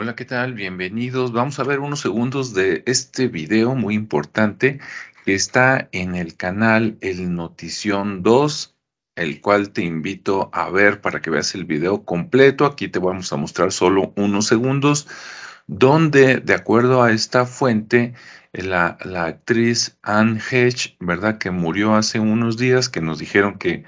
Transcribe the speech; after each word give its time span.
Hola, 0.00 0.14
¿qué 0.14 0.24
tal? 0.24 0.54
Bienvenidos. 0.54 1.32
Vamos 1.32 1.58
a 1.58 1.64
ver 1.64 1.80
unos 1.80 1.98
segundos 1.98 2.54
de 2.54 2.84
este 2.86 3.26
video 3.26 3.74
muy 3.74 3.96
importante 3.96 4.78
que 5.24 5.34
está 5.34 5.88
en 5.90 6.14
el 6.14 6.36
canal 6.36 6.96
El 7.00 7.34
Notición 7.34 8.22
2, 8.22 8.76
el 9.16 9.40
cual 9.40 9.70
te 9.70 9.82
invito 9.82 10.50
a 10.52 10.70
ver 10.70 11.00
para 11.00 11.20
que 11.20 11.30
veas 11.30 11.52
el 11.56 11.64
video 11.64 12.04
completo. 12.04 12.64
Aquí 12.64 12.86
te 12.86 13.00
vamos 13.00 13.32
a 13.32 13.38
mostrar 13.38 13.72
solo 13.72 14.12
unos 14.14 14.46
segundos, 14.46 15.08
donde 15.66 16.36
de 16.36 16.54
acuerdo 16.54 17.02
a 17.02 17.10
esta 17.10 17.44
fuente, 17.44 18.14
la, 18.52 18.98
la 19.04 19.24
actriz 19.24 19.98
Anne 20.02 20.40
Hedge, 20.48 20.96
¿verdad? 21.00 21.38
Que 21.38 21.50
murió 21.50 21.96
hace 21.96 22.20
unos 22.20 22.56
días, 22.56 22.88
que 22.88 23.00
nos 23.00 23.18
dijeron 23.18 23.58
que 23.58 23.82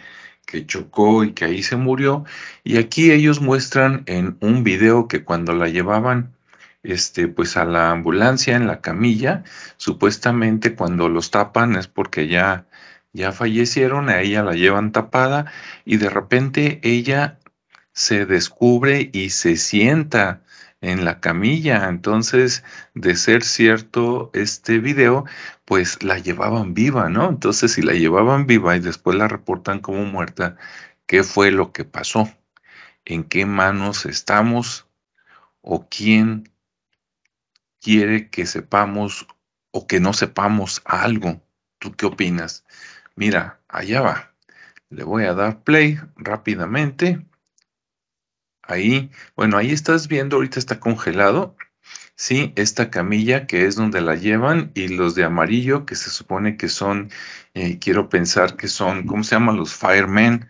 que 0.50 0.66
chocó 0.66 1.24
y 1.24 1.32
que 1.32 1.44
ahí 1.44 1.62
se 1.62 1.76
murió. 1.76 2.24
Y 2.64 2.78
aquí 2.78 3.12
ellos 3.12 3.40
muestran 3.40 4.02
en 4.06 4.36
un 4.40 4.64
video 4.64 5.08
que 5.08 5.24
cuando 5.24 5.54
la 5.54 5.68
llevaban 5.68 6.32
este, 6.82 7.28
pues 7.28 7.56
a 7.56 7.64
la 7.64 7.90
ambulancia 7.90 8.56
en 8.56 8.66
la 8.66 8.80
camilla, 8.80 9.44
supuestamente 9.76 10.74
cuando 10.74 11.08
los 11.08 11.30
tapan 11.30 11.76
es 11.76 11.86
porque 11.88 12.26
ya, 12.28 12.66
ya 13.12 13.32
fallecieron, 13.32 14.08
a 14.08 14.20
ella 14.20 14.42
la 14.42 14.54
llevan 14.54 14.92
tapada 14.92 15.46
y 15.84 15.98
de 15.98 16.10
repente 16.10 16.80
ella 16.82 17.38
se 17.92 18.26
descubre 18.26 19.10
y 19.12 19.30
se 19.30 19.56
sienta 19.56 20.42
en 20.80 21.04
la 21.04 21.20
camilla. 21.20 21.88
Entonces, 21.88 22.64
de 22.94 23.16
ser 23.16 23.42
cierto 23.42 24.30
este 24.34 24.78
video, 24.78 25.24
pues 25.64 26.02
la 26.02 26.18
llevaban 26.18 26.74
viva, 26.74 27.08
¿no? 27.08 27.28
Entonces, 27.28 27.72
si 27.72 27.82
la 27.82 27.92
llevaban 27.92 28.46
viva 28.46 28.76
y 28.76 28.80
después 28.80 29.16
la 29.16 29.28
reportan 29.28 29.80
como 29.80 30.04
muerta, 30.04 30.56
¿qué 31.06 31.22
fue 31.22 31.50
lo 31.50 31.72
que 31.72 31.84
pasó? 31.84 32.30
¿En 33.04 33.24
qué 33.24 33.46
manos 33.46 34.06
estamos? 34.06 34.86
¿O 35.62 35.88
quién 35.88 36.50
quiere 37.80 38.30
que 38.30 38.46
sepamos 38.46 39.26
o 39.72 39.86
que 39.86 40.00
no 40.00 40.12
sepamos 40.12 40.82
algo? 40.84 41.42
¿Tú 41.78 41.92
qué 41.92 42.06
opinas? 42.06 42.64
Mira, 43.16 43.60
allá 43.68 44.00
va. 44.02 44.34
Le 44.90 45.04
voy 45.04 45.24
a 45.24 45.34
dar 45.34 45.62
play 45.62 45.98
rápidamente. 46.16 47.26
Ahí, 48.70 49.10
bueno, 49.36 49.56
ahí 49.56 49.72
estás 49.72 50.06
viendo, 50.08 50.36
ahorita 50.36 50.58
está 50.58 50.78
congelado, 50.78 51.56
sí, 52.14 52.52
esta 52.56 52.90
camilla 52.90 53.46
que 53.46 53.66
es 53.66 53.74
donde 53.74 54.00
la 54.00 54.14
llevan 54.14 54.70
y 54.74 54.88
los 54.88 55.14
de 55.14 55.24
amarillo 55.24 55.86
que 55.86 55.96
se 55.96 56.10
supone 56.10 56.56
que 56.56 56.68
son, 56.68 57.10
eh, 57.54 57.78
quiero 57.80 58.08
pensar 58.08 58.56
que 58.56 58.68
son, 58.68 59.06
¿cómo 59.06 59.24
se 59.24 59.34
llaman? 59.34 59.56
Los 59.56 59.74
firemen, 59.74 60.48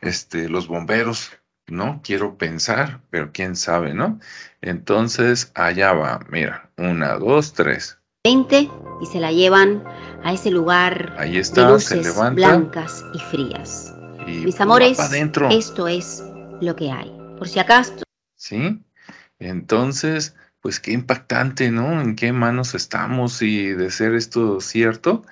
este, 0.00 0.48
los 0.48 0.66
bomberos, 0.68 1.32
¿no? 1.66 2.00
Quiero 2.02 2.38
pensar, 2.38 3.00
pero 3.10 3.30
quién 3.32 3.54
sabe, 3.54 3.92
¿no? 3.92 4.18
Entonces, 4.62 5.52
allá 5.54 5.92
va, 5.92 6.20
mira, 6.30 6.70
una, 6.78 7.14
dos, 7.14 7.52
tres. 7.52 7.98
20 8.24 8.70
y 9.00 9.06
se 9.06 9.20
la 9.20 9.30
llevan 9.32 9.84
a 10.24 10.32
ese 10.32 10.50
lugar 10.50 11.14
Ahí 11.18 11.38
está, 11.38 11.70
de 11.72 11.80
se 11.80 11.96
luces 11.96 12.14
levanta. 12.14 12.34
blancas 12.34 13.04
y 13.14 13.18
frías. 13.18 13.94
Y 14.26 14.44
Mis 14.44 14.60
amores, 14.60 14.98
esto 15.50 15.88
es 15.88 16.22
lo 16.60 16.74
que 16.74 16.90
hay. 16.90 17.17
Por 17.38 17.48
si 17.48 17.58
acaso, 17.58 18.02
¿sí? 18.36 18.82
Entonces, 19.38 20.34
pues 20.60 20.80
qué 20.80 20.92
impactante, 20.92 21.70
¿no? 21.70 22.00
¿En 22.00 22.16
qué 22.16 22.32
manos 22.32 22.74
estamos? 22.74 23.42
Y 23.42 23.68
de 23.68 23.90
ser 23.90 24.14
esto 24.14 24.60
cierto, 24.60 25.24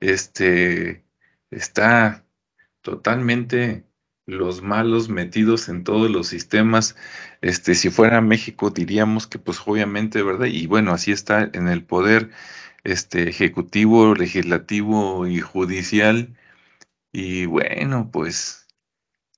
este, 0.00 1.04
está 1.50 2.24
totalmente 2.82 3.84
los 4.26 4.62
malos 4.62 5.08
metidos 5.08 5.68
en 5.70 5.84
todos 5.84 6.10
los 6.10 6.28
sistemas. 6.28 6.96
Este, 7.40 7.74
si 7.74 7.90
fuera 7.90 8.20
México, 8.20 8.70
diríamos 8.70 9.26
que 9.26 9.38
pues 9.38 9.60
obviamente, 9.66 10.22
¿verdad? 10.22 10.46
Y 10.46 10.66
bueno, 10.66 10.92
así 10.92 11.12
está 11.12 11.50
en 11.52 11.68
el 11.68 11.84
poder 11.84 12.30
este, 12.84 13.28
ejecutivo, 13.28 14.14
legislativo 14.14 15.26
y 15.26 15.40
judicial. 15.40 16.36
Y 17.12 17.46
bueno, 17.46 18.10
pues 18.12 18.67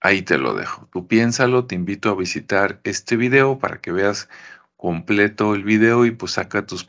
Ahí 0.00 0.22
te 0.22 0.38
lo 0.38 0.54
dejo. 0.54 0.88
Tú 0.92 1.06
piénsalo, 1.06 1.66
te 1.66 1.74
invito 1.74 2.10
a 2.10 2.14
visitar 2.14 2.80
este 2.84 3.16
video 3.16 3.58
para 3.58 3.80
que 3.80 3.92
veas 3.92 4.28
completo 4.76 5.54
el 5.54 5.62
video 5.64 6.06
y 6.06 6.10
pues 6.10 6.32
saca 6.32 6.64
tus, 6.66 6.88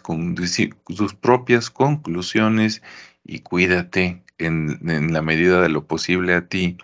con, 0.00 0.34
tus 0.34 1.14
propias 1.14 1.70
conclusiones 1.70 2.82
y 3.24 3.40
cuídate 3.40 4.24
en 4.38 5.12
la 5.12 5.22
medida 5.22 5.60
de 5.60 5.68
lo 5.68 5.86
posible 5.86 6.34
a 6.34 6.48
ti 6.48 6.78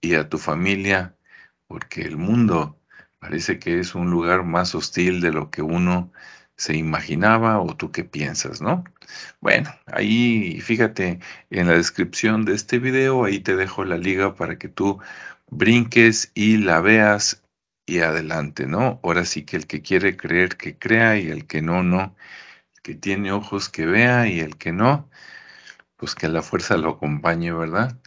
y 0.00 0.14
a 0.14 0.28
tu 0.28 0.38
familia, 0.38 1.16
porque 1.66 2.02
el 2.02 2.16
mundo 2.16 2.78
parece 3.18 3.58
que 3.58 3.80
es 3.80 3.94
un 3.94 4.10
lugar 4.10 4.44
más 4.44 4.74
hostil 4.74 5.20
de 5.20 5.32
lo 5.32 5.50
que 5.50 5.62
uno 5.62 6.12
se 6.58 6.76
imaginaba 6.76 7.60
o 7.60 7.76
tú 7.76 7.92
qué 7.92 8.04
piensas, 8.04 8.60
¿no? 8.60 8.84
Bueno, 9.40 9.70
ahí 9.86 10.60
fíjate 10.60 11.20
en 11.50 11.68
la 11.68 11.74
descripción 11.74 12.44
de 12.44 12.54
este 12.54 12.78
video, 12.80 13.24
ahí 13.24 13.40
te 13.40 13.56
dejo 13.56 13.84
la 13.84 13.96
liga 13.98 14.34
para 14.34 14.58
que 14.58 14.68
tú 14.68 15.00
brinques 15.50 16.32
y 16.34 16.58
la 16.58 16.80
veas 16.80 17.44
y 17.86 18.00
adelante, 18.00 18.66
¿no? 18.66 19.00
Ahora 19.02 19.24
sí 19.24 19.44
que 19.44 19.56
el 19.56 19.66
que 19.66 19.82
quiere 19.82 20.16
creer 20.16 20.56
que 20.56 20.78
crea 20.78 21.18
y 21.18 21.28
el 21.28 21.46
que 21.46 21.62
no, 21.62 21.82
no. 21.82 22.16
El 22.76 22.82
que 22.82 22.94
tiene 22.94 23.32
ojos 23.32 23.68
que 23.68 23.86
vea 23.86 24.28
y 24.28 24.40
el 24.40 24.58
que 24.58 24.72
no, 24.72 25.08
pues 25.96 26.14
que 26.14 26.28
la 26.28 26.42
fuerza 26.42 26.76
lo 26.76 26.90
acompañe, 26.90 27.52
¿verdad? 27.52 27.98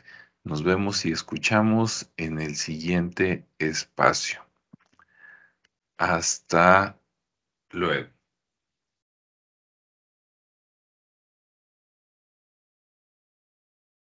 Nos 0.43 0.63
vemos 0.63 1.05
y 1.05 1.11
escuchamos 1.11 2.11
en 2.17 2.39
el 2.39 2.55
siguiente 2.55 3.45
espacio. 3.59 4.45
Hasta 5.97 6.99
luego. 7.71 8.20